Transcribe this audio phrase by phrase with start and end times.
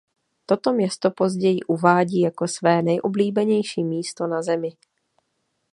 [0.45, 4.69] Toto město později uvádí jako své nejoblíbenější místo na Zemi.